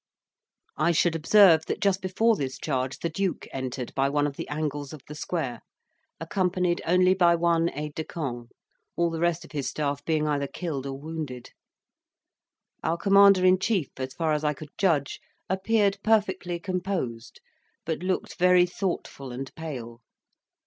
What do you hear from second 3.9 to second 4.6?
by one of the